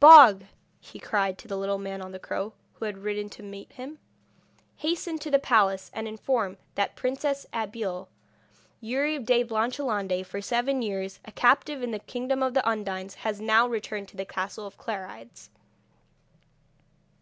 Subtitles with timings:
[0.00, 0.44] 'Bog,'
[0.80, 3.98] he cried, to the little man on the crow, who had ridden to meet him.
[4.76, 8.06] 'Hasten to the palace and inform the Princess Abeille that
[8.86, 13.42] Youri de Blanchelande, for seven years a captive in the kingdom of the Undines, has
[13.42, 15.50] now returned to the castle of Clarides.'